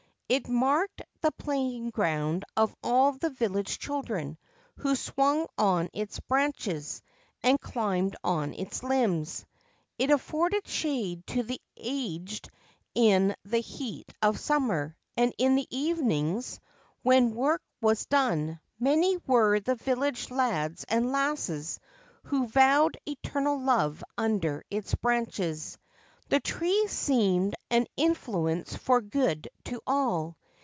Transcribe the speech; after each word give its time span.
It 0.33 0.47
marked 0.47 1.01
the 1.19 1.33
playing 1.33 1.89
ground 1.89 2.45
of 2.55 2.73
all 2.81 3.11
the 3.11 3.31
village 3.31 3.79
children, 3.79 4.37
who 4.77 4.95
swung 4.95 5.45
on 5.57 5.89
its 5.91 6.21
branches, 6.21 7.01
and 7.43 7.59
climbed 7.59 8.15
on 8.23 8.53
its 8.53 8.81
limbs. 8.81 9.45
It 9.99 10.09
afforded 10.09 10.65
shade 10.65 11.27
to 11.27 11.43
the 11.43 11.59
aged 11.75 12.49
in 12.95 13.35
the 13.43 13.59
heat 13.59 14.09
of 14.21 14.39
summer, 14.39 14.95
and 15.17 15.33
in 15.37 15.55
the 15.55 15.67
evenings, 15.69 16.61
when 17.03 17.35
work 17.35 17.61
was 17.81 18.05
done, 18.05 18.61
many 18.79 19.17
were 19.27 19.59
the 19.59 19.75
village 19.75 20.31
lads 20.31 20.85
and 20.85 21.11
lasses 21.11 21.77
who 22.23 22.47
vowed 22.47 22.95
eternal 23.05 23.59
love 23.59 24.01
under 24.17 24.63
its 24.69 24.95
branches. 24.95 25.77
The 26.29 26.39
tree 26.39 26.87
seemed 26.87 27.55
an 27.69 27.87
influence 27.97 28.73
for 28.77 29.01
good 29.01 29.49
to 29.65 29.81
all. 29.85 30.37